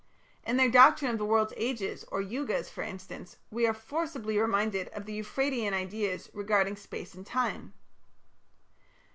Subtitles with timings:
[0.43, 4.87] In their Doctrine of the World's Ages or Yugas, for instance, we are forcibly reminded
[4.87, 7.73] of the Euphratean ideas regarding space and time.